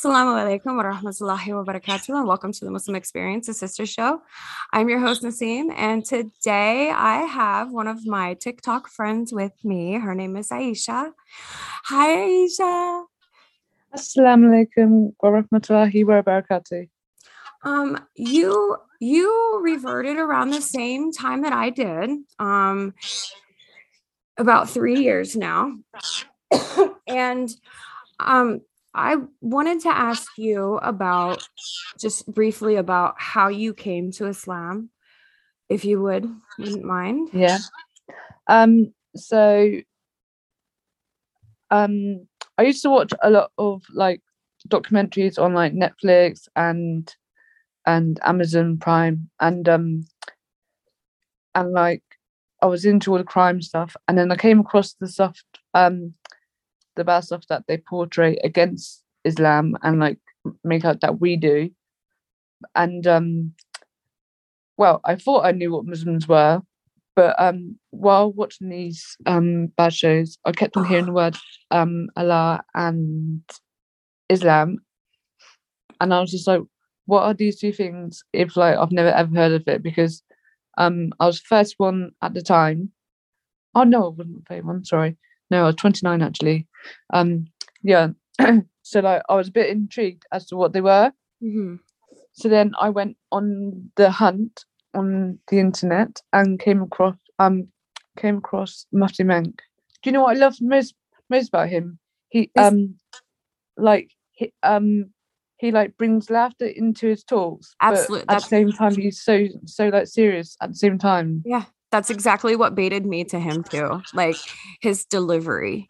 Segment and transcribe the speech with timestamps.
[0.00, 4.22] Assalamu alaikum wa rahmatullahi wa barakatuh, and welcome to the Muslim Experience, a sister show.
[4.72, 9.98] I'm your host, Naseem, and today I have one of my TikTok friends with me.
[9.98, 11.12] Her name is Aisha.
[11.84, 13.04] Hi, Aisha.
[13.94, 16.88] Assalamu alaikum wa rahmatullahi wa barakatuh.
[17.62, 22.08] Um, you you reverted around the same time that I did.
[22.38, 22.94] Um,
[24.38, 25.76] about three years now,
[27.06, 27.50] and
[28.18, 28.62] um,
[28.94, 31.46] I wanted to ask you about
[31.98, 34.90] just briefly about how you came to Islam,
[35.68, 37.30] if you would, wouldn't mind.
[37.32, 37.58] Yeah.
[38.46, 38.92] Um.
[39.14, 39.70] So.
[41.70, 42.26] Um.
[42.58, 44.20] I used to watch a lot of like
[44.68, 47.14] documentaries on like Netflix and
[47.86, 50.06] and Amazon Prime and um
[51.54, 52.02] and like
[52.60, 56.14] I was into all the crime stuff and then I came across the stuff um
[56.96, 60.18] the bad stuff that they portray against Islam and like
[60.64, 61.70] make out that we do.
[62.74, 63.54] And um
[64.76, 66.62] well, I thought I knew what Muslims were,
[67.16, 71.36] but um while watching these um bad shows, I kept on hearing the word
[71.70, 73.42] um Allah and
[74.28, 74.78] Islam.
[76.00, 76.62] And I was just like,
[77.06, 79.82] what are these two things if like I've never ever heard of it?
[79.82, 80.22] Because
[80.78, 82.92] um I was first one at the time.
[83.74, 84.84] Oh no, I wasn't the first one.
[84.84, 85.16] sorry.
[85.50, 86.66] No, I was 29 actually.
[87.12, 87.46] Um
[87.82, 88.08] yeah.
[88.82, 91.12] so like I was a bit intrigued as to what they were.
[91.42, 91.76] Mm-hmm.
[92.32, 97.68] So then I went on the hunt on the internet and came across um
[98.16, 99.60] came across Mufti Menk.
[100.02, 100.94] Do you know what I love most
[101.28, 101.98] most about him?
[102.28, 102.94] He Is- um
[103.76, 105.10] like he um
[105.58, 107.74] he like brings laughter into his talks.
[107.80, 111.42] but At the same time he's so so like serious at the same time.
[111.44, 114.02] Yeah, that's exactly what baited me to him too.
[114.14, 114.36] Like
[114.80, 115.88] his delivery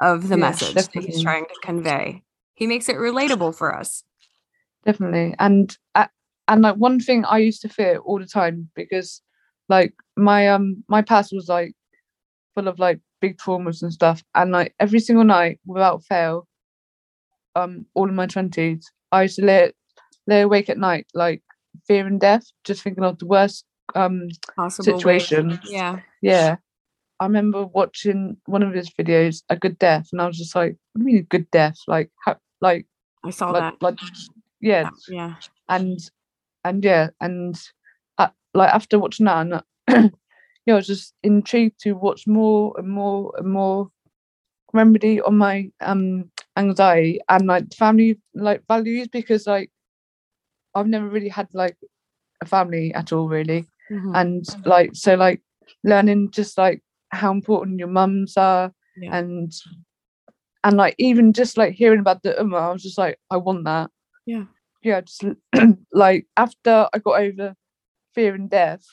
[0.00, 2.22] of the Yeah, message that he's trying to convey.
[2.54, 4.02] He makes it relatable for us.
[4.84, 6.06] definitely and uh,
[6.48, 9.20] and like one thing i used to fear all the time because
[9.68, 11.72] like my um my past was like
[12.54, 16.46] full of like big traumas and stuff and like every single night without fail
[17.56, 19.72] um all in my 20s i used to lay
[20.26, 21.42] lay awake at night like
[21.86, 23.64] fearing death just thinking of the worst
[23.94, 26.00] um Possible way- situation Yeah.
[26.22, 26.56] yeah
[27.20, 30.76] i remember watching one of his videos a good death and i was just like
[30.92, 32.86] what do you mean a good death like how like
[33.24, 33.82] I saw like, that.
[33.82, 33.98] like
[34.60, 35.16] yeah Yeah.
[35.16, 35.34] yeah.
[35.68, 35.98] and
[36.64, 37.54] and yeah and
[38.18, 39.62] uh, like after watching that and uh,
[40.66, 43.90] yeah i was just intrigued to watch more and more and more
[44.72, 49.70] remedy on my um anxiety and like family like values because like
[50.74, 51.76] i've never really had like
[52.42, 54.12] a family at all really Mhm.
[54.14, 55.42] and like so like
[55.84, 59.16] learning just like how important your mums are Yeah.
[59.18, 59.52] and
[60.64, 63.64] and like even just like hearing about the ummah i was just like i want
[63.64, 63.90] that
[64.26, 64.44] Yeah.
[64.82, 65.24] yeah just
[65.92, 67.54] like after i got over
[68.14, 68.84] fear and death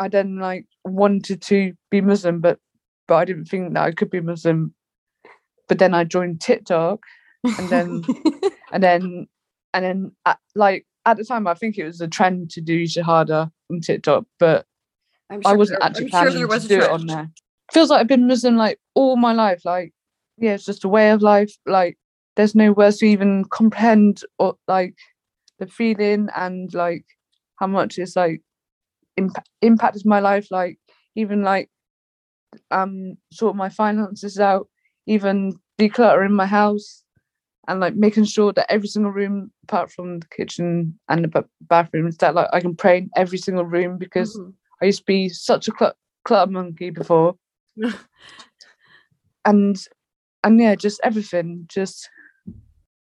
[0.00, 2.58] i then like wanted to be muslim but
[3.06, 4.74] but i didn't think that i could be muslim
[5.68, 7.00] but then i joined tiktok
[7.44, 8.02] and then
[8.72, 9.26] and then
[9.74, 12.82] and then at, like at the time i think it was a trend to do
[12.84, 14.66] shahada on tiktok but
[15.30, 17.30] I'm I wasn't there- actually I'm sure planning there was to do it on there.
[17.72, 19.64] Feels like I've been Muslim like all my life.
[19.64, 19.92] Like,
[20.38, 21.52] yeah, it's just a way of life.
[21.66, 21.98] Like,
[22.36, 24.94] there's no words to even comprehend or like
[25.58, 27.04] the feeling and like
[27.56, 28.40] how much it's like
[29.16, 30.46] imp- impacted my life.
[30.52, 30.78] Like,
[31.16, 31.70] even like
[32.70, 34.68] um sort my finances out,
[35.06, 37.02] even decluttering my house,
[37.68, 41.48] and like making sure that every single room, apart from the kitchen and the ba-
[41.62, 44.54] bathrooms, that like I can pray in every single room because Mhm.
[44.80, 45.94] I used to be such a cl-
[46.24, 47.36] clutter monkey before,
[49.44, 49.76] and
[50.44, 52.08] and yeah, just everything, just.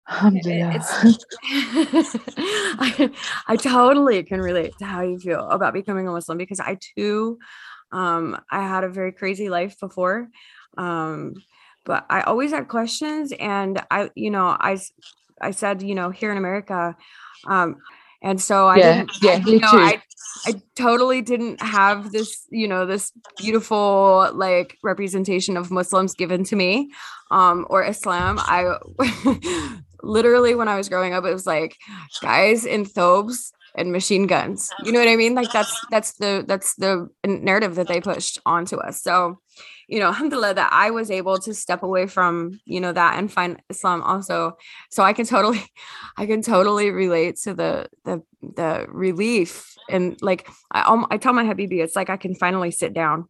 [0.09, 0.71] Alhamdulillah.
[1.43, 3.11] I,
[3.47, 7.37] I totally can relate to how you feel about becoming a Muslim because I too
[7.91, 10.29] um I had a very crazy life before
[10.77, 11.35] um
[11.89, 14.77] but I always had questions and I you know I
[15.41, 16.95] I said you know here in America
[17.49, 17.81] um
[18.23, 19.79] and so I Yeah, didn't yeah, you know too.
[19.79, 20.01] I
[20.45, 26.55] I totally didn't have this, you know, this beautiful like representation of Muslims given to
[26.55, 26.91] me,
[27.31, 28.39] um, or Islam.
[28.39, 28.77] I
[30.03, 31.75] literally when I was growing up, it was like
[32.21, 34.73] guys in thobes and machine guns.
[34.79, 35.35] You know what I mean?
[35.35, 39.01] Like that's that's the that's the narrative that they pushed onto us.
[39.01, 39.39] So,
[39.89, 43.31] you know, alhamdulillah that I was able to step away from, you know, that and
[43.31, 44.57] find Islam also.
[44.91, 45.63] So I can totally
[46.17, 51.33] I can totally relate to the the the relief and like I um, I tell
[51.33, 53.27] my habibi it's like I can finally sit down.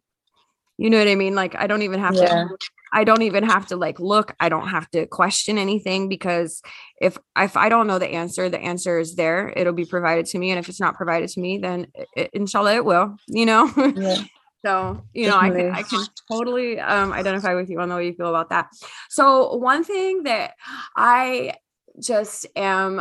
[0.78, 1.34] You know what I mean?
[1.34, 2.44] Like I don't even have Yeah.
[2.48, 2.56] to
[2.92, 4.34] I don't even have to like look.
[4.40, 6.60] I don't have to question anything because
[7.00, 9.52] if if I don't know the answer, the answer is there.
[9.56, 11.86] It'll be provided to me, and if it's not provided to me, then
[12.16, 13.16] it, inshallah it will.
[13.28, 13.70] You know.
[13.96, 14.24] Yeah.
[14.64, 18.06] So you know, I can I can totally um, identify with you on the way
[18.06, 18.68] you feel about that.
[19.08, 20.54] So one thing that
[20.96, 21.54] I
[22.00, 23.00] just am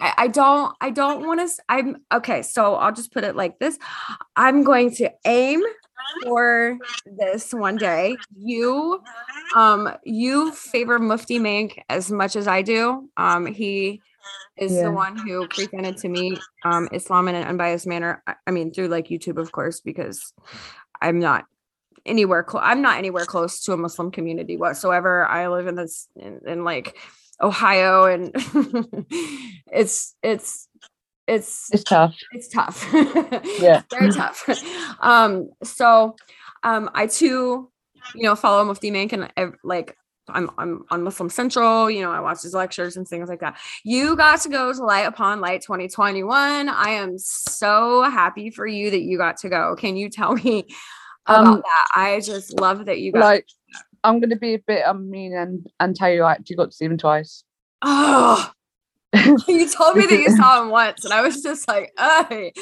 [0.00, 3.58] I, I don't I don't want to I'm okay so I'll just put it like
[3.58, 3.78] this.
[4.36, 5.62] I'm going to aim
[6.22, 8.16] for this one day.
[8.36, 9.02] You
[9.56, 13.08] um you favor Mufti Menk as much as I do.
[13.16, 14.02] Um he
[14.58, 14.84] is yeah.
[14.84, 18.88] the one who presented to me um Islam in an unbiased manner I mean through
[18.88, 20.32] like YouTube of course because
[21.00, 21.44] I'm not
[22.04, 26.08] anywhere close I'm not anywhere close to a Muslim community whatsoever I live in this
[26.16, 26.96] in, in like
[27.40, 28.32] Ohio and
[29.72, 30.68] it's it's
[31.26, 32.16] it's it's tough.
[32.32, 32.88] It's tough.
[33.60, 33.82] yeah.
[33.90, 34.48] Very tough.
[35.00, 36.16] Um so
[36.64, 37.70] um I too
[38.14, 39.30] you know follow Mufti Menk and
[39.62, 39.96] like
[40.30, 43.58] I'm I'm on Muslim Central, you know, I watch his lectures and things like that.
[43.84, 46.68] You got to go to Light Upon Light 2021.
[46.68, 49.76] I am so happy for you that you got to go.
[49.76, 50.66] Can you tell me
[51.26, 51.88] about um, that?
[51.94, 53.46] I just love that you got like
[54.04, 56.70] I'm going to be a bit um, mean and and tell you I actually got
[56.70, 57.44] to see him twice.
[57.82, 58.50] Oh,
[59.14, 62.52] you told me that you saw him once, and I was just like, "Hey."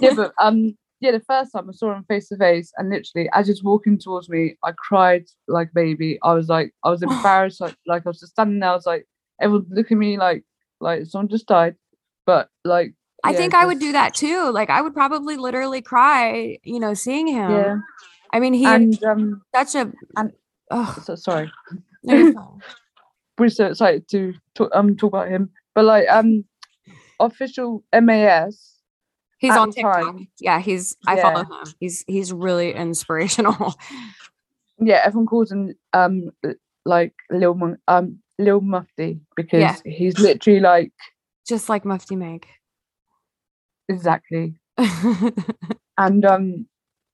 [0.00, 3.28] yeah, but um, yeah, the first time I saw him face to face, and literally
[3.34, 6.18] as he's walking towards me, I cried like a baby.
[6.22, 8.70] I was like, I was embarrassed, like, like I was just standing there.
[8.70, 9.06] I was like,
[9.40, 10.44] everyone look at me like,
[10.80, 11.76] like someone just died,
[12.24, 12.94] but like.
[13.24, 13.54] I think.
[13.54, 14.50] I would do that too.
[14.52, 17.50] Like I would probably literally cry, you know, seeing him.
[17.50, 17.76] Yeah.
[18.32, 20.32] I mean, he and, um, such a and
[20.70, 21.50] oh, so sorry.
[22.04, 26.44] We're so excited to talk, um talk about him, but like um,
[27.20, 28.75] official MAS.
[29.38, 30.00] He's on TikTok.
[30.00, 30.96] Time, yeah, he's.
[31.06, 31.22] I yeah.
[31.22, 31.74] follow him.
[31.78, 33.74] He's he's really inspirational.
[34.78, 36.30] Yeah, everyone calls him um
[36.84, 39.76] like Lil um Lil Mufti because yeah.
[39.86, 40.92] he's literally like
[41.48, 42.46] just like Mufti Menk.
[43.88, 44.56] Exactly.
[45.96, 46.66] and um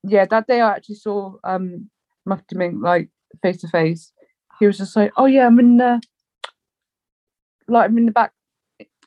[0.02, 1.88] yeah, that day I actually saw um
[2.26, 3.10] Mufti Menk like
[3.42, 4.12] face to face,
[4.58, 6.00] he was just like, "Oh yeah, I'm in the
[7.68, 8.32] like I'm in the back,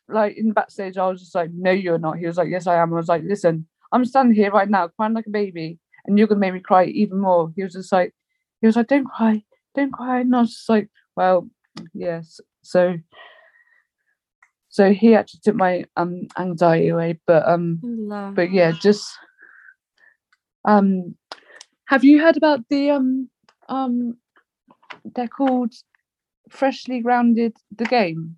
[0.09, 2.67] like in the backstage." I was just like, "No, you're not." He was like, "Yes,
[2.67, 5.79] I am." I was like, "Listen, I'm standing here right now, crying like a baby,
[6.05, 8.13] and you're gonna make me cry even more." He was just like,
[8.61, 9.43] he was like, "Don't cry,
[9.75, 11.49] don't cry," and I was just like, "Well,
[11.93, 12.97] yes." So,
[14.69, 17.79] so he actually took my um anxiety away, but um,
[18.35, 19.07] but yeah, just
[20.65, 21.15] um,
[21.85, 23.29] have you heard about the um
[23.69, 24.17] um
[25.15, 25.73] they're called
[26.49, 28.37] freshly grounded the game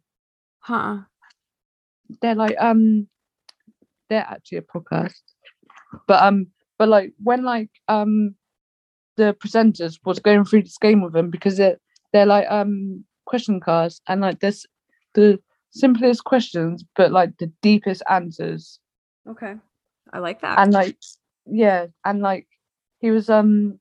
[0.60, 0.98] huh
[2.22, 3.08] they're like um
[4.10, 5.22] they're actually a podcast.
[6.08, 8.36] But um but like when like um
[9.18, 11.78] the presenters was going through this game with them because they're
[12.14, 14.66] they're like um question cards and like this
[15.16, 15.40] the
[15.72, 18.80] simplest questions but like the deepest answers.
[19.30, 19.56] Okay.
[20.14, 20.60] I like that.
[20.60, 20.98] And like
[21.46, 22.48] yeah and like
[23.00, 23.80] he was um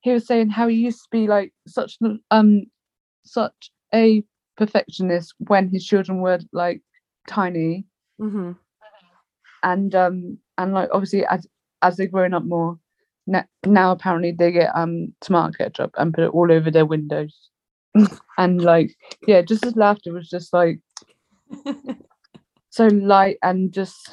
[0.00, 1.98] he was saying how he used to be like such
[2.30, 2.66] um
[3.24, 4.22] such a
[4.56, 6.80] perfectionist when his children were like
[7.28, 7.84] tiny
[8.20, 8.52] mm-hmm.
[9.62, 11.46] and um and like obviously as
[11.82, 12.78] as they're growing up more
[13.64, 17.50] now apparently they get um tomato ketchup and put it all over their windows
[18.38, 18.94] and like
[19.26, 20.78] yeah just his laughter was just like
[22.70, 24.10] so light and just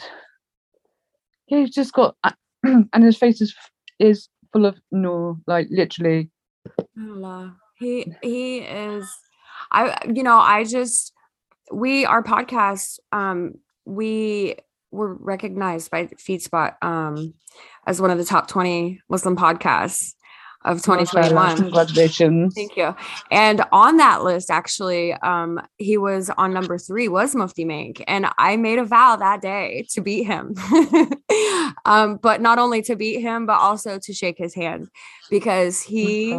[1.47, 2.15] yeah he's just got
[2.63, 3.55] and his face is
[3.99, 6.29] is full of no, like literally.
[6.97, 7.55] Allah.
[7.79, 9.09] He he is.
[9.73, 11.13] I you know I just
[11.71, 14.55] we our podcast um we
[14.91, 17.33] were recognized by FeedSpot um
[17.87, 20.13] as one of the top 20 Muslim podcasts
[20.65, 21.57] of 2021.
[21.57, 22.53] Congratulations.
[22.53, 22.95] Thank you.
[23.31, 28.03] And on that list, actually, um, he was on number three, was Mufti Menk.
[28.07, 30.55] And I made a vow that day to beat him.
[31.85, 34.89] um, but not only to beat him, but also to shake his hand
[35.29, 36.33] because he,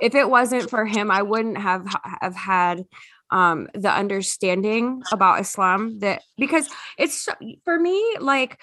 [0.00, 1.86] if it wasn't for him, I wouldn't have
[2.20, 2.84] have had
[3.30, 6.68] um the understanding about Islam that because
[6.98, 7.28] it's
[7.64, 8.60] for me like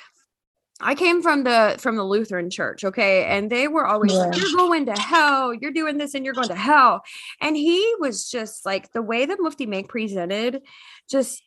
[0.84, 4.20] I came from the from the Lutheran church, okay, and they were always yeah.
[4.20, 5.54] like, "You're going to hell.
[5.54, 7.02] You're doing this, and you're going to hell."
[7.40, 10.62] And he was just like the way that Mufti Menk presented,
[11.10, 11.42] just,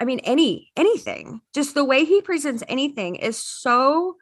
[0.00, 4.16] I mean, any anything, just the way he presents anything is so,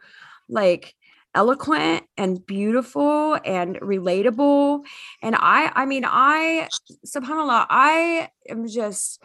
[0.48, 0.94] like,
[1.34, 4.84] eloquent and beautiful and relatable.
[5.22, 6.68] And I, I mean, I,
[7.06, 9.22] Subhanallah, I am just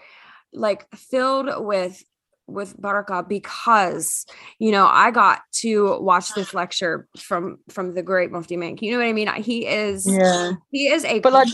[0.54, 2.04] like filled with
[2.48, 4.26] with Baraka because
[4.60, 8.82] you know I got to watch this lecture from from the great Mufti Menk.
[8.82, 9.32] You know what I mean?
[9.42, 10.54] He is Yeah.
[10.72, 11.48] he is a But like,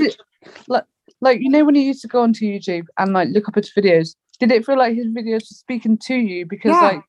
[0.68, 0.84] like,
[1.22, 3.72] like you know when you used to go onto YouTube and like look up his
[3.74, 6.46] videos, did it feel like his videos were speaking to you?
[6.46, 6.82] Because Yeah.
[6.82, 7.02] like,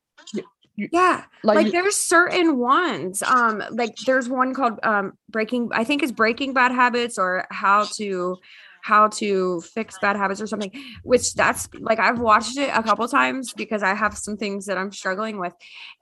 [0.91, 5.83] yeah like, like you- there's certain ones um like there's one called um breaking i
[5.83, 8.39] think it's breaking bad habits or how to
[8.83, 10.71] how to fix bad habits or something
[11.03, 14.77] which that's like i've watched it a couple times because i have some things that
[14.77, 15.53] i'm struggling with.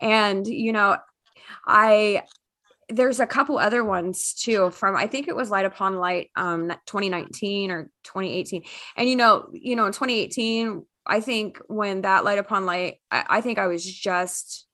[0.01, 0.97] And you know
[1.67, 2.23] i
[2.89, 6.69] there's a couple other ones too from i think it was light upon light um
[6.87, 8.63] 2019 or 2018
[8.97, 13.23] and you know you know in 2018 i think when that light upon light i,
[13.29, 14.65] I think i was just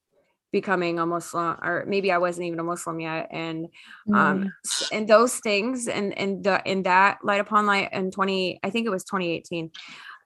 [0.51, 3.67] becoming a muslim or maybe i wasn't even a muslim yet and
[4.13, 8.59] um mm, and those things and and the in that light upon light in 20
[8.63, 9.71] i think it was 2018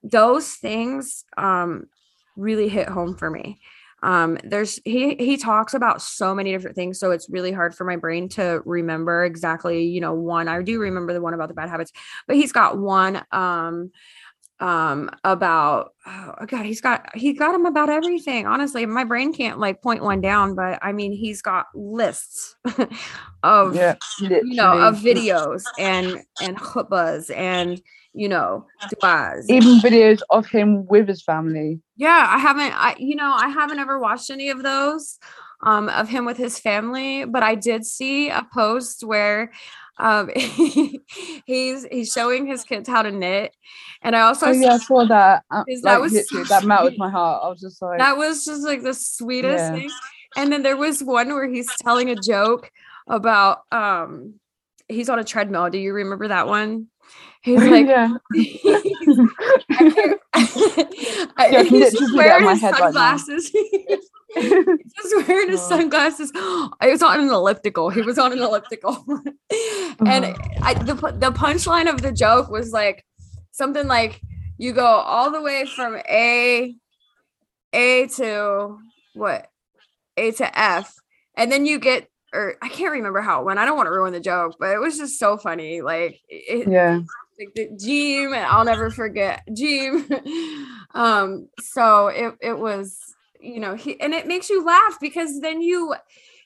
[0.04, 1.86] those things um
[2.36, 3.60] really hit home for me.
[4.04, 7.84] Um there's he he talks about so many different things so it's really hard for
[7.84, 11.54] my brain to remember exactly you know one i do remember the one about the
[11.54, 11.92] bad habits
[12.26, 13.92] but he's got one um
[14.62, 18.46] um about oh god he's got he got him about everything.
[18.46, 22.56] Honestly my brain can't like point one down but i mean he's got lists
[23.44, 27.82] of yeah, you know of videos and and khutbas and
[28.14, 28.66] you know
[29.02, 29.50] duas.
[29.50, 31.80] Even videos of him with his family.
[31.98, 35.18] yeah i haven't i you know i haven't ever watched any of those
[35.64, 39.52] um of him with his family but i did see a post where
[40.02, 40.30] um
[41.46, 43.56] he's he's showing his kids how to knit
[44.02, 45.44] and i also Oh yeah, I saw that.
[45.50, 47.44] Uh, Is that was so that melted my heart.
[47.46, 49.80] I was just like, that was just like the sweetest Yeah.
[49.80, 49.90] thing
[50.36, 52.72] and then there was one where he's telling a joke
[53.08, 54.36] about um
[54.88, 56.88] he's on a treadmill do you remember that one
[57.42, 58.14] he's like yeah.
[58.34, 59.66] I
[59.96, 60.20] can't-
[61.38, 63.52] I- Yeah, he's just see that in wearing his right sunglasses.
[64.34, 65.68] He's just wearing his Oh.
[65.70, 66.32] sunglasses.
[66.80, 67.90] I was on an elliptical.
[67.90, 69.04] He was on an elliptical,
[70.06, 70.34] and Uh-huh.
[70.64, 73.04] I, the the punchline of the joke was like
[73.52, 74.22] something like
[74.58, 76.74] you go all the way from A
[77.74, 78.78] A to
[79.16, 79.48] what
[80.16, 80.94] A to F,
[81.36, 83.60] and then you get or I can't remember how it went.
[83.60, 85.82] I don't want to ruin the joke, but it was just so funny.
[85.82, 87.00] Like it, yeah.
[87.40, 90.10] like the Jeem, I'll never forget Jeem.
[90.94, 92.98] um, so it it was,
[93.40, 95.96] you know, he and it makes you laugh because then you,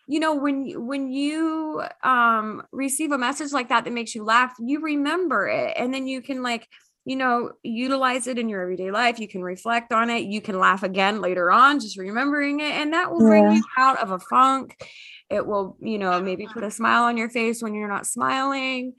[0.08, 4.24] you know, when you- when you um receive a message like that that makes you
[4.24, 6.68] laugh, you remember it, and then you can like
[7.08, 10.60] you know utilize it in your everyday life you can reflect on it you can
[10.60, 13.54] laugh again later on just remembering it and that will bring Yeah.
[13.58, 14.75] you out of a funk
[15.29, 18.94] it will you know maybe put a smile on your face when you're not smiling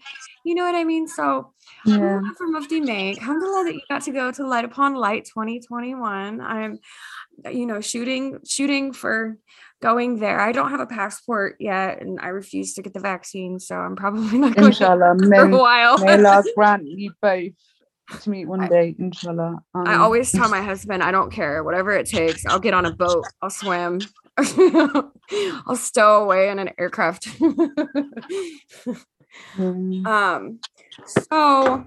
[0.44, 1.52] you know what i mean so
[1.84, 2.20] Yeah.
[2.36, 3.18] For Mufti Menk.
[3.20, 6.40] Alhamdulillah that you got to go to Light Upon Light 2021.
[6.40, 6.78] I'm,
[7.52, 9.36] you know, shooting shooting for
[9.82, 10.40] going there.
[10.40, 13.94] I don't have a passport yet, and I refuse to get the vaccine, so I'm
[13.96, 15.14] probably not going Inshallah.
[15.18, 15.98] for May, a while.
[15.98, 17.52] may Allah grant you both
[18.22, 19.58] to meet one day, inshallah.
[19.74, 22.46] I Um, always tell my husband, I don't care, whatever it takes.
[22.46, 23.24] I'll get on a boat.
[23.42, 24.00] I'll swim.
[25.66, 27.26] I'll stow away in an aircraft.
[27.38, 28.56] mm,
[30.06, 30.60] Um,
[31.06, 31.84] so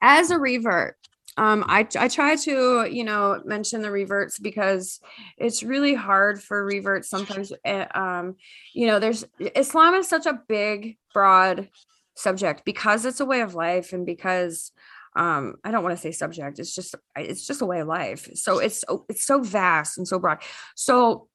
[0.00, 0.96] as a revert,
[1.36, 5.00] um, I I try to you know mention the reverts because
[5.36, 7.52] it's really hard for reverts sometimes.
[7.64, 8.36] eh, Um,
[8.72, 11.68] you know, there's Islam is such a big, broad
[12.14, 14.72] subject because it's a way of life and because
[15.16, 18.28] um i don't want to say subject it's just it's just a way of life
[18.34, 20.38] so it's so- it's so vast and so broad
[20.74, 21.28] so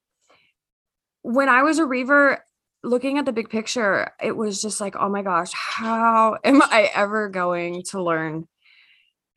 [1.22, 2.44] when i was a reaver
[2.84, 6.90] looking at the big picture it was just like oh my gosh how am i
[6.94, 8.46] ever going to learn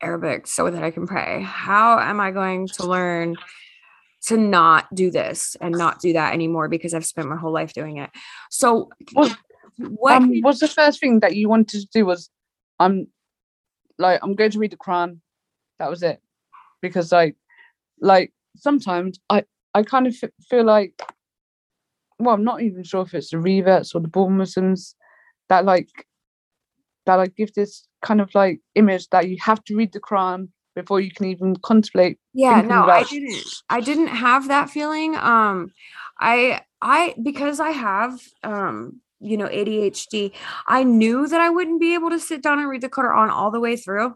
[0.02, 3.34] arabic so that i can pray how am i going to learn
[4.22, 7.72] to not do this and not do that anymore because i've spent my whole life
[7.72, 8.10] doing it
[8.50, 9.36] so What-
[9.78, 12.30] what um, can- what's the first thing that you wanted to do was
[12.78, 13.08] I'm
[13.98, 15.20] like I'm going to read the Quran.
[15.78, 16.18] That was it.
[16.80, 17.36] Because like
[18.00, 21.00] like sometimes I I kind of f- feel like
[22.18, 24.94] well I'm not even sure if it's the reverts or the born Muslims
[25.48, 25.88] that like
[27.06, 30.48] that like give this kind of like image that you have to read the Quran
[30.76, 35.72] before you can even contemplate yeah no i didn't i didn't have that feeling um
[36.20, 40.32] i i because i have um you know adhd
[40.68, 43.50] i knew that i wouldn't be able to sit down and read the quran all
[43.50, 44.14] the way through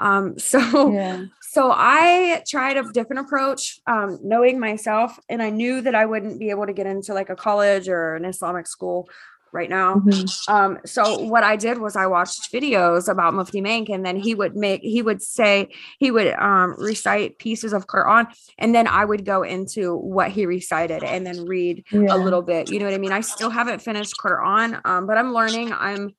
[0.00, 5.80] um so yeah so i tried a different approach um knowing myself and i knew
[5.80, 9.08] that i wouldn't be able to get into like a college or an islamic school
[9.52, 9.96] right now.
[9.96, 10.48] Mhm.
[10.48, 14.32] Um, so what I did was I watched videos about Mufti Menk, and then he
[14.32, 18.28] would make he would say he would um recite pieces of Quran,
[18.58, 22.14] and then I would go into what he recited and then read Yeah.
[22.14, 22.68] a little bit.
[22.68, 23.10] You know what I mean?
[23.10, 25.72] I still haven't finished Quran, um, but I'm learning.
[25.72, 26.14] I'm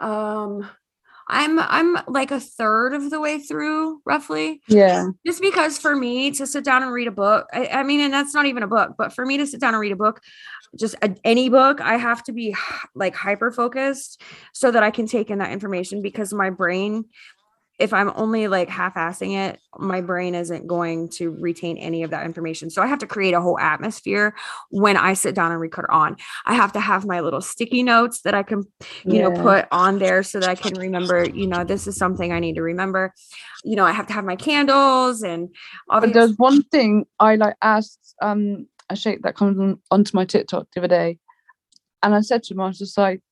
[0.00, 0.66] um
[1.28, 5.08] I'm I'm like a third of the way through, roughly Yeah.
[5.26, 8.12] just because for me to sit down and read a book I, I mean and
[8.12, 10.20] that's not even a book but for me to sit down and read a book
[10.78, 12.54] just a, any book i have to be
[12.94, 14.20] like hyper focused
[14.52, 17.04] so that i can take in that information because my brain
[17.78, 22.24] if i'm only like half-assing it my brain isn't going to retain any of that
[22.24, 22.70] information.
[22.70, 24.34] So i have to create a whole atmosphere
[24.70, 26.16] when i sit down and read on.
[26.46, 28.64] I have to have my little sticky notes that i can
[29.04, 32.32] you know put on there so that i can remember you know this is something
[32.32, 33.12] i need to remember.
[33.64, 35.48] You know i have to have my candles and
[35.88, 40.16] But obviously there's one thing I like asked um a sheikh that comes on, onto
[40.16, 41.18] my TikTok the other day,
[42.02, 43.22] and I said to him, I was just like,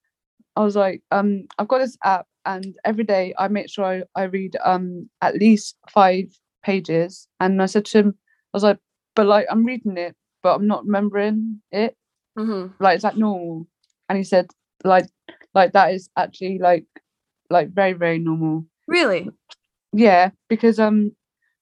[0.57, 4.03] I was like, um, I've got this app, and every day I make sure I,
[4.15, 6.27] I read um at least five
[6.63, 7.29] pages.
[7.41, 8.15] And I said to him,
[8.53, 8.79] I was like,
[9.15, 11.97] but like I'm reading it, but I'm not remembering it.
[12.39, 12.73] Mhm.
[12.81, 13.67] Like is that normal?
[14.09, 14.47] And he said,
[14.85, 15.07] like,
[15.55, 16.87] like that is actually like,
[17.51, 19.31] like very very normal really
[19.93, 21.13] yeah because um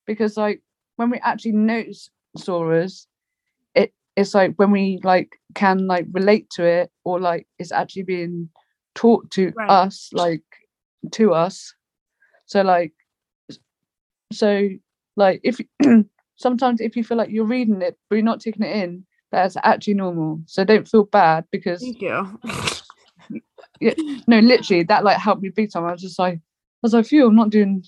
[0.07, 0.63] because like
[0.97, 2.09] when we actually notice
[2.39, 3.07] surahs
[3.75, 8.03] it it's like when we like can like relate to it or like it's actually
[8.03, 8.49] being
[8.95, 9.71] taught to Right.
[9.71, 10.43] us like
[11.13, 11.75] to us
[12.47, 12.93] so like
[14.33, 14.69] so
[15.17, 15.61] like if
[16.37, 19.57] sometimes if you feel like you're reading it but you're not taking it in that's
[19.63, 22.39] actually normal so don't feel bad because thank you
[24.27, 26.41] no literally that like helped me big time i was just like i
[26.83, 27.85] was like phew i'm not doing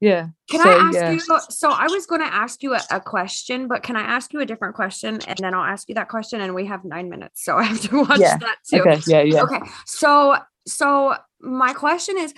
[0.00, 1.10] yeah Can so, I ask yeah.
[1.12, 1.20] you?
[1.50, 4.40] So I was going to ask you a, a question, but can I ask you
[4.40, 7.44] a different question, and then I'll ask you that question, and we have nine minutes,
[7.44, 8.80] so I have to watch Yeah, that too.
[8.80, 9.42] Okay, yeah, yeah.
[9.42, 9.58] Okay.
[9.86, 10.36] So
[10.68, 12.34] so my question is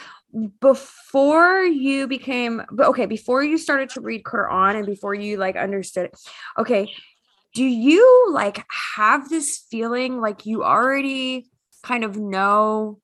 [0.60, 5.56] before you became but okay, before you started to read Quran and before you like
[5.56, 6.18] understood it,
[6.58, 6.92] okay,
[7.54, 8.64] do you like
[8.96, 11.50] have this feeling like you already
[11.82, 13.00] kind of know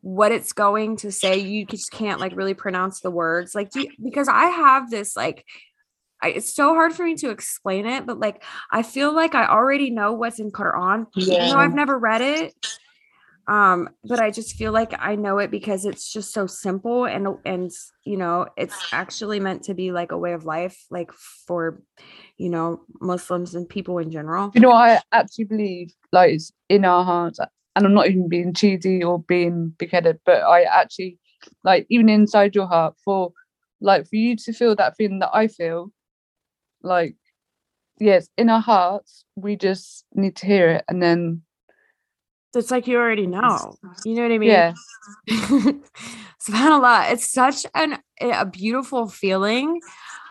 [0.00, 1.38] what it's going to say?
[1.38, 3.54] You just can't like really pronounce the words.
[3.54, 5.44] Like do you, because I have this like
[6.22, 9.46] I, it's so hard for me to explain it, but like I feel like I
[9.46, 12.54] already know what's in Quran, even though I've never read it.
[13.48, 17.28] Um, but I just feel like I know it because it's just so simple and
[17.46, 17.70] and
[18.04, 21.10] you know it's actually meant to be like a way of life, like
[21.46, 21.82] for
[22.36, 24.50] you know Muslims and people in general.
[24.54, 27.40] You know, I actually believe like it's in our hearts,
[27.74, 31.18] and I'm not even being cheesy or being big-headed, but I actually
[31.64, 33.32] like even inside your heart for
[33.80, 35.90] like for you to feel that feeling that I feel,
[36.82, 37.16] like
[37.98, 41.40] yes, in our hearts, we just need to hear it, and then
[42.54, 43.76] It's like you already know.
[44.04, 44.50] You know what I mean?
[44.50, 44.72] yeah,
[46.40, 49.80] subhanallah it's such an a beautiful feeling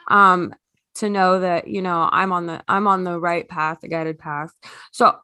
[0.09, 0.53] um
[0.95, 4.17] to know that you know i'm on the i'm on the right path the guided
[4.17, 4.51] path
[4.91, 5.15] so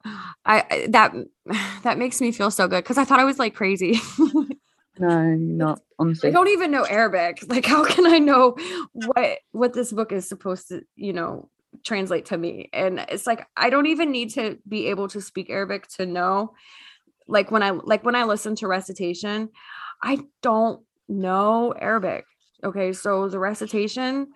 [0.45, 1.13] i that
[1.83, 3.99] that makes me feel so good because i thought i was like crazy
[4.99, 5.79] no, not
[6.23, 8.55] i don't even know arabic like how can i know
[8.93, 11.49] what what this book is supposed to you know
[11.83, 15.49] translate to me and it's like i don't even need to be able to speak
[15.49, 16.53] arabic to know
[17.27, 19.49] like when i like when i listen to recitation
[20.01, 22.25] i don't know arabic
[22.63, 24.27] okay so the recitation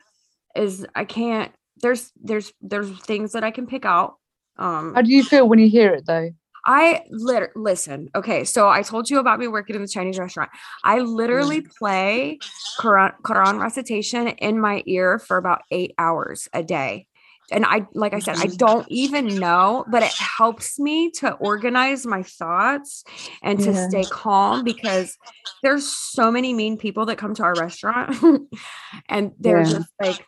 [0.55, 4.15] is i can't there's there's there's things that i can pick out
[4.57, 6.31] um How do you feel when you hear it though?
[6.67, 8.09] I lit- listen.
[8.13, 10.49] Okay, so I told you about me working in the Chinese restaurant.
[10.83, 12.39] I literally play
[12.77, 17.07] Quran, Quran recitation in my ear for about eight hours a day.
[17.51, 18.55] And I, like I said, I mm-hmm.
[18.57, 23.03] don't even know, but it helps me to organize my thoughts
[23.41, 23.87] and to Yeah.
[23.87, 25.17] stay calm because
[25.63, 28.15] there's so many mean people that come to our restaurant
[29.09, 29.69] and they're Yeah.
[29.69, 30.25] just like,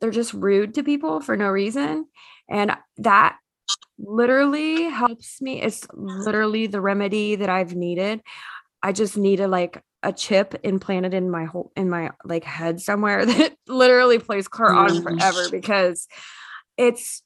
[0.00, 2.06] they're just rude to people for no reason.
[2.48, 3.36] And that
[3.98, 5.60] literally helps me.
[5.60, 8.22] It's literally the remedy that I've needed.
[8.82, 13.26] I just needed like a chip implanted in my whole in my like head somewhere
[13.32, 15.02] that literally plays Quran Mm.
[15.02, 16.08] forever because
[16.76, 17.22] it's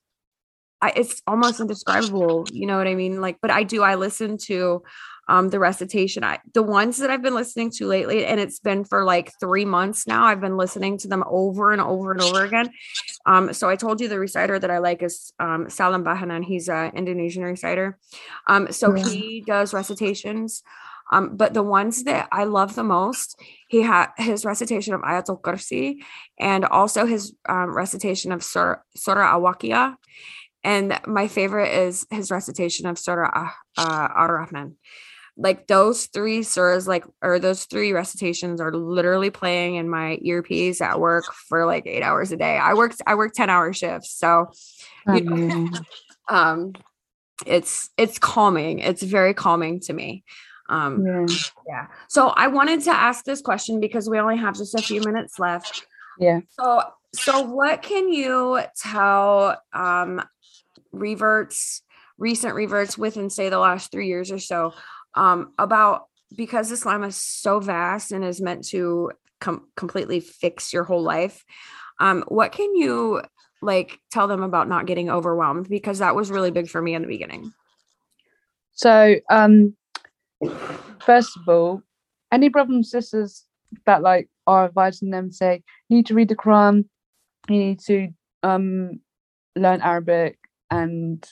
[0.83, 2.47] I, it's almost indescribable.
[2.53, 3.21] You know what I mean?
[3.23, 3.83] Like, but I do.
[3.83, 4.83] I listen to
[5.29, 6.23] um the recitation.
[6.25, 9.65] I the ones that I've been listening to lately, and it's been for like three
[9.65, 10.25] months now.
[10.25, 12.71] I've been listening to them over and over and over again.
[13.25, 16.43] Um, so I told you the reciter that I like is um Salim Bahanan.
[16.43, 17.99] He's an Indonesian reciter.
[18.49, 19.05] Um, so Yeah.
[19.05, 20.63] he does recitations.
[21.12, 23.38] Um, but the ones that I love the most,
[23.69, 26.03] he had his recitation of Ayatul Kursi
[26.40, 29.95] and also his um, recitation of Surah, Surah
[30.64, 34.77] and my favorite is his recitation of Surah uh, Ar-Rahman.
[35.37, 40.81] Like those three surahs, like or those three recitations are literally playing in my earpiece
[40.81, 42.57] at work for like eight hours a day.
[42.57, 44.17] I worked I work 10 hour shifts.
[44.17, 44.47] So
[45.12, 45.69] you know,
[46.29, 46.73] um
[47.47, 48.79] it's it's calming.
[48.79, 50.23] It's very calming to me.
[50.68, 51.27] Um yeah.
[51.68, 51.87] yeah.
[52.09, 55.38] So I wanted to ask this question because we only have just a few minutes
[55.38, 55.87] left.
[56.18, 56.40] Yeah.
[56.50, 56.83] So
[57.14, 60.22] so what can you tell um
[60.92, 61.83] reverts
[62.18, 64.72] recent reverts within say the last 3 years or so
[65.14, 70.85] um about because Islam is so vast and is meant to com- completely fix your
[70.85, 71.44] whole life
[72.00, 73.20] um what can you
[73.61, 77.03] like tell them about not getting overwhelmed because that was really big for me in
[77.03, 77.53] the beginning
[78.74, 79.77] So, um,
[81.00, 81.83] first of all,
[82.33, 83.44] any brothers and sisters
[83.87, 86.85] that like are advising them say you need to read the Quran,
[87.48, 88.09] you need to
[88.42, 89.00] um
[89.57, 90.38] learn Arabic
[90.70, 91.24] and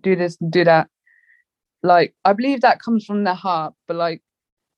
[0.00, 0.88] do this and do that.
[1.82, 4.22] Like, I believe that comes from their heart, but like,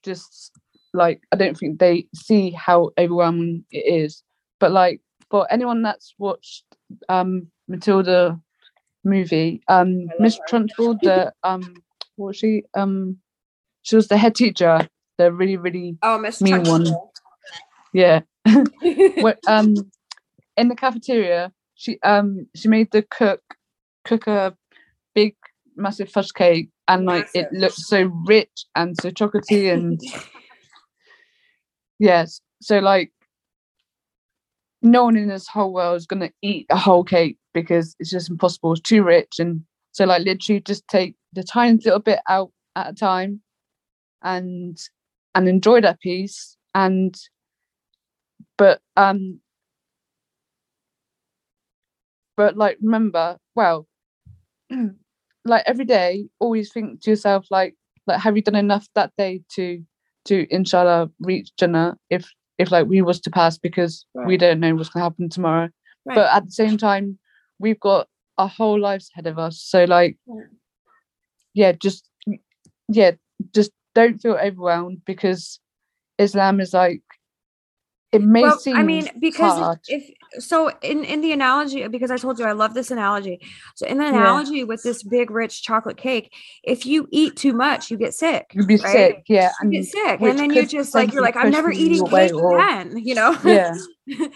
[0.02, 0.52] just
[0.92, 4.22] like I don't think they see how overwhelming it is.
[4.58, 6.64] But like, for anyone that's watched
[7.08, 8.40] um Matilda
[9.04, 11.62] movie, um Miss Trunchbull, the um
[12.16, 13.18] what was she um
[13.86, 14.80] she was the head teacher,
[15.16, 16.84] the really really oh miss Mean one.
[17.92, 18.20] yeah
[19.46, 19.74] um
[20.56, 23.40] in the cafeteria she um she made the cook
[24.04, 24.54] cook a
[25.14, 25.36] big
[25.76, 27.60] massive fudge cake and like it Massive.
[27.60, 30.00] looked so rich and so chocolatey and
[31.98, 33.12] yes so like
[34.82, 38.30] no one in this whole world is gonna eat a whole cake because it's just
[38.30, 42.50] impossible it's too rich and so like literally just take the tiny little bit out
[42.74, 43.40] at a time
[44.22, 44.78] and
[45.34, 47.14] and enjoy that piece and
[48.58, 49.40] but um
[52.36, 53.86] but like remember well
[55.44, 57.74] like every day always think to yourself like
[58.06, 59.82] like have you done enough that day to
[60.24, 64.74] to inshallah reach jannah if if like we was to pass because we don't know
[64.74, 65.68] what's going to happen tomorrow.
[66.06, 67.18] But at the same time
[67.58, 70.42] we've got our whole lives ahead of us so like Yeah.
[71.54, 72.08] yeah just
[72.88, 73.12] yeah
[73.52, 75.58] just don't feel overwhelmed because
[76.18, 77.02] islam is like
[78.12, 79.78] it may well, seem I mean, because hard.
[79.88, 80.04] if,
[80.38, 83.36] so, in in the analogy, because I told you I love this analogy.
[83.74, 84.10] So in the Yeah.
[84.16, 86.32] analogy with this big rich chocolate cake,
[86.62, 88.44] if you eat too much, you get sick.
[88.54, 88.92] you'd be right?
[88.96, 92.06] sick yeah You get sick, and then you just like you're like, I'm never eating
[92.06, 92.96] cake or- again.
[93.08, 93.32] You know.
[93.44, 93.74] yeah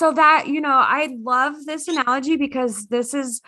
[0.00, 3.40] so that you know, I love this analogy because this is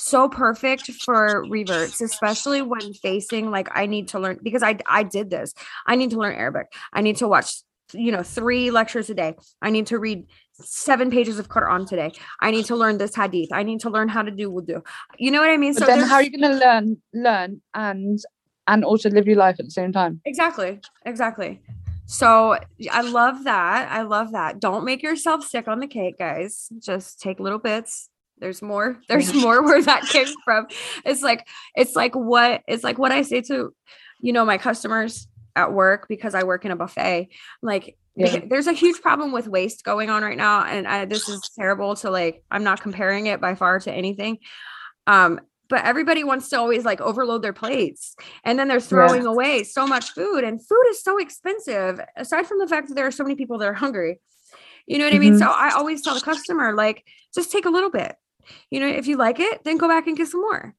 [0.00, 5.02] so perfect for reverts especially when facing like i need to learn because i i
[5.02, 5.52] did this.
[5.86, 6.72] I need to learn arabic.
[6.92, 7.56] I need to watch
[7.92, 9.34] you know three lectures a day.
[9.60, 12.12] I need to read seven pages of quran today.
[12.40, 13.52] I need to learn this hadith.
[13.52, 14.82] I need to learn how to do wudu.
[15.18, 15.74] You know what i mean?
[15.74, 18.18] But then how are you going to learn learn and
[18.66, 20.20] and also live your life at the same time?
[20.24, 20.80] Exactly.
[21.04, 21.60] Exactly.
[22.06, 22.56] So
[22.90, 23.90] i love that.
[23.90, 24.60] I love that.
[24.60, 26.68] Don't make yourself sick on the cake guys.
[26.78, 28.08] Just take little bits
[28.40, 30.66] there's more there's more where that came from.
[31.04, 33.74] It's like it's like what it's like what i say to
[34.20, 37.28] you know my customers at work because i work in a buffet
[37.62, 38.40] like Yeah.
[38.48, 41.94] there's a huge problem with waste going on right now and I, this is terrible
[41.96, 44.38] to like i'm not comparing it by far to anything.
[45.06, 49.62] Um but everybody wants to always like overload their plates and then they're throwing away
[49.62, 53.12] so much food and food is so expensive aside from the fact that there are
[53.12, 54.20] so many people that are hungry.
[54.86, 55.34] You know what i mean?
[55.34, 55.38] Mhm.
[55.38, 58.16] so i always tell the customer like just take a little bit
[58.70, 60.74] you know if you like it then go back and get some more.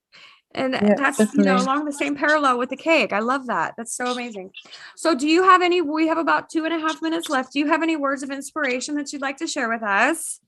[0.53, 3.13] And Yeah, that's you know along the same parallel with the cake.
[3.13, 3.75] I love that.
[3.77, 4.51] That's so amazing.
[4.97, 7.53] So do you have any we have about two and a half minutes left.
[7.53, 10.41] Do you have any words of inspiration that you'd like to share with us?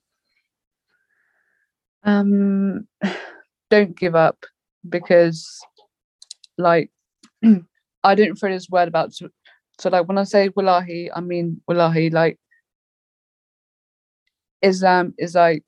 [2.03, 2.87] Um
[3.69, 4.45] don't give up
[4.87, 5.47] because
[6.57, 6.91] like
[8.03, 9.29] i don't throw this word about so,
[9.79, 12.37] so like when i say wallahi i mean wallahi like
[14.61, 15.63] islam is like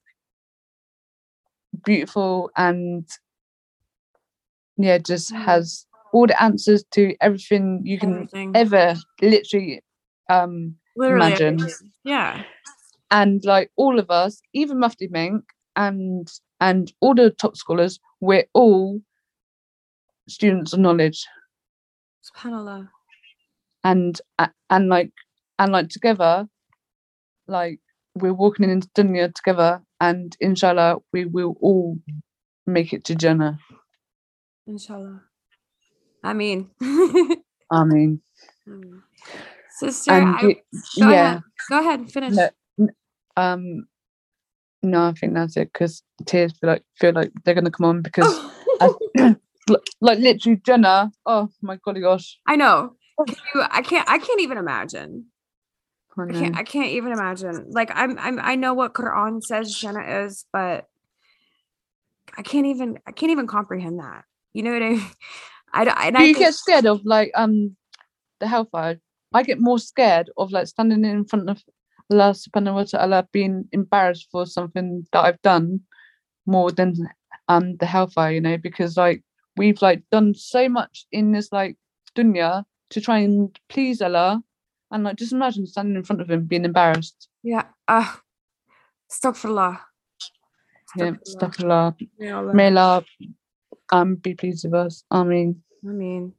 [1.85, 3.07] beautiful and
[4.77, 5.45] yeah just Mm.
[5.45, 8.51] has all the answers to everything you can Everything.
[8.55, 9.81] ever literally
[10.29, 11.53] um literally imagine.
[11.59, 11.91] everything.
[12.03, 12.43] yeah
[13.11, 15.43] and like all of us, even Mufti Menk
[15.75, 16.27] and
[16.59, 18.99] and all the top scholars, we're all
[20.27, 21.25] students of knowledge,
[22.27, 22.89] subhanallah
[23.83, 24.19] and
[24.69, 25.11] and like
[25.59, 26.47] and like together,
[27.47, 27.79] like
[28.15, 31.97] we're walking into dunya together, and inshallah we will all
[32.67, 33.60] make it to Jannah.
[34.67, 35.21] inshallah
[36.23, 36.69] i mean
[37.71, 38.21] I mean,
[39.69, 40.62] sister and I, y-
[40.99, 42.89] go yeah, ahead go ahead finish no,
[43.38, 43.86] um,
[44.84, 48.01] No, I think that's it because tears feel like feel like they're gonna come on
[48.01, 48.25] because
[48.82, 48.89] I-
[50.01, 51.12] like literally Jannah.
[51.25, 52.39] Oh my golly gosh.
[52.47, 52.93] I know.
[53.28, 54.10] Can you, I can't.
[54.10, 55.25] I can't even imagine.
[56.17, 56.58] I can't.
[56.58, 57.65] I can't even imagine.
[57.71, 58.17] Like I'm.
[58.19, 58.39] I'm.
[58.39, 60.88] I know what Quran says Jannah is, but
[62.38, 62.99] I can't even.
[63.08, 64.23] I can't even comprehend that.
[64.54, 64.89] You know what I?
[64.89, 65.06] mean?
[65.73, 65.84] I.
[65.86, 67.75] don't- And Do I you think- get scared of like um
[68.39, 68.99] the hellfire?
[69.34, 71.62] I get more scared of like standing in front of
[72.12, 75.82] Allah subhanahu wa ta'ala being embarrassed for something that I've done
[76.45, 76.95] more than
[77.49, 79.23] um the hellfire, you know, because like
[79.58, 81.75] we've like done so much in this like
[82.15, 84.41] dunya to try and please Allah
[84.91, 87.29] and like just imagine standing in front of him being embarrassed.
[87.43, 87.65] Yeah.
[87.87, 88.15] Uh,
[89.11, 89.79] Astaghfirullah.
[90.95, 91.27] Yeah, Astaghfirullah.
[91.27, 92.53] stuff Allah.
[92.53, 93.03] May Allah
[93.91, 95.03] um be pleased with us.
[95.11, 96.33] I mean I mean,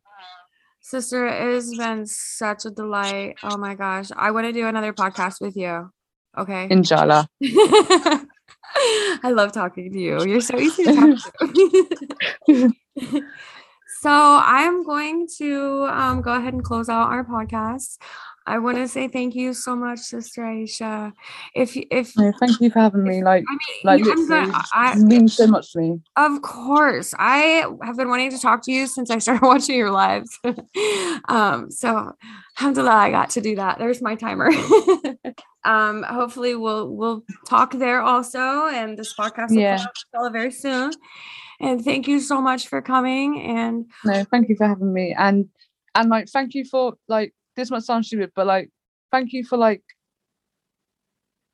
[0.81, 3.37] sister, it has been such a delight.
[3.45, 4.09] Oh my gosh.
[4.17, 5.91] I want to do another podcast with you.
[6.37, 6.67] Okay.
[6.71, 7.29] inshallah.
[9.23, 10.25] I love talking to you.
[10.25, 11.19] You're so easy to talk
[12.49, 12.73] to.
[14.01, 17.99] so I'm going to um, go ahead and close out our podcast.
[18.49, 21.13] I want to say thank you so much, Sister Aisha.
[21.55, 23.23] If if thank you for having me.
[23.25, 26.01] Like I mean, like I'm gonna, I, it means so much to me.
[26.17, 29.91] of course, I have been wanting to talk to you since I started watching your
[29.91, 30.39] lives.
[31.29, 32.13] um, so
[32.59, 33.79] alhamdulillah, I got to do that.
[33.79, 34.51] There's my timer.
[35.65, 39.85] um, hopefully we'll we'll talk there also, and this podcast will Yeah.
[40.13, 40.93] come out very soon.
[41.59, 43.41] And thank you so much for coming.
[43.41, 45.15] And No, thank you for having me.
[45.19, 45.49] And
[45.95, 48.71] and like thank you for like this might sound stupid, but like
[49.13, 49.83] thank you for like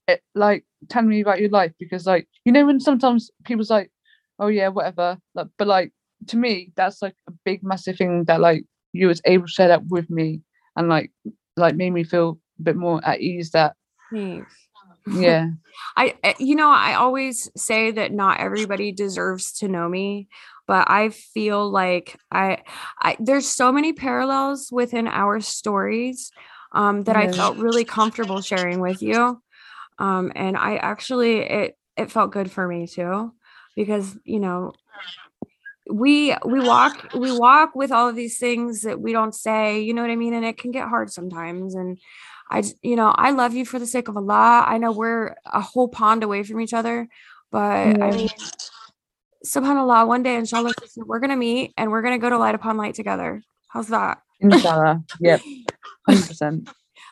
[0.08, 3.90] it, like telling me about your life because like you know when sometimes people's like,
[4.38, 5.18] oh yeah, whatever.
[5.34, 5.92] Like but like
[6.28, 9.68] to me that's like a big massive thing that like you was able to share
[9.68, 10.40] that with me
[10.76, 11.10] and like
[11.56, 13.74] like made me feel a bit more at ease that
[14.12, 14.54] thanks.
[15.12, 15.48] yeah
[15.96, 20.28] I, I- you know, I always say that not everybody deserves to know me,
[20.66, 22.58] but I feel like I,
[23.00, 26.32] I there's so many parallels within our stories
[26.72, 29.42] um, that I felt really comfortable sharing with you,
[29.98, 33.32] um, and I actually it it felt good for me too,
[33.76, 34.72] because you know
[35.90, 39.92] we we walk we walk with all of these things that we don't say you
[39.92, 40.32] know what i mean?
[40.32, 41.98] And it can get hard sometimes and
[42.50, 44.64] i you know i love you for the sake of allah.
[44.66, 47.08] I know we're a whole pond away from each other
[47.50, 48.28] but i mean
[49.46, 52.76] subhanallah one day inshallah sister, we're gonna meet and we're gonna go to light upon
[52.76, 53.42] light together.
[53.68, 54.18] How's that?
[54.40, 55.02] Inshallah.
[55.20, 55.40] Yep.
[56.08, 56.68] 100%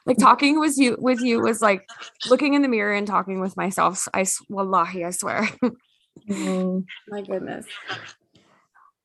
[0.06, 1.86] like talking with you with you was like
[2.28, 5.48] looking in the mirror and talking with myself I wallahi i swear.
[6.28, 7.66] Mm, My goodness.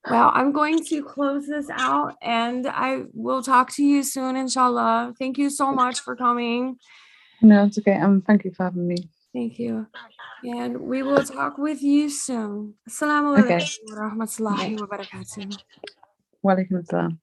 [0.10, 5.14] Well, I'm going to close this out and I will talk to you soon, inshallah.
[5.18, 6.78] Thank you so much for coming.
[7.42, 7.96] no it's okay.
[8.00, 8.98] Um thank you for having me
[9.36, 9.88] Thank you.
[10.48, 12.80] And we will talk with you soon.
[12.88, 13.60] Assalamu Okay.
[13.60, 15.52] alaikum wa rahmatullahi wa barakatuh.
[16.40, 17.20] Walaikum salam